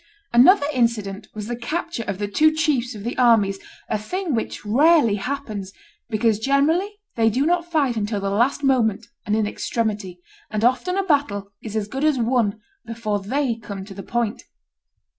Another 0.33 0.65
incident 0.73 1.27
was 1.35 1.45
the 1.45 1.55
capture 1.55 2.01
of 2.07 2.17
the 2.17 2.27
two 2.27 2.51
chiefs 2.51 2.95
of 2.95 3.03
the 3.03 3.15
armies, 3.19 3.59
a 3.87 3.99
thing 3.99 4.33
which 4.33 4.65
rarely 4.65 5.17
happens, 5.17 5.73
because 6.09 6.39
generally 6.39 6.95
they 7.15 7.29
do 7.29 7.45
not 7.45 7.69
fight 7.71 7.95
until 7.95 8.19
the 8.19 8.31
last 8.31 8.63
moment 8.63 9.05
and 9.27 9.35
in 9.35 9.45
extremity; 9.45 10.19
and 10.49 10.63
often 10.63 10.97
a 10.97 11.03
battle 11.03 11.51
is 11.61 11.75
as 11.75 11.87
good 11.87 12.03
as 12.03 12.17
won 12.17 12.59
before 12.83 13.19
they 13.19 13.53
come 13.61 13.85
to 13.85 13.93
this 13.93 14.05
point. 14.07 14.41